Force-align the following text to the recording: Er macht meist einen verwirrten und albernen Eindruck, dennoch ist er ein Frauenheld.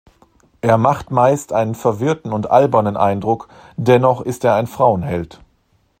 Er 0.61 0.79
macht 0.79 1.11
meist 1.11 1.53
einen 1.53 1.75
verwirrten 1.75 2.33
und 2.33 2.49
albernen 2.49 2.97
Eindruck, 2.97 3.49
dennoch 3.77 4.21
ist 4.21 4.43
er 4.43 4.55
ein 4.55 4.65
Frauenheld. 4.65 5.39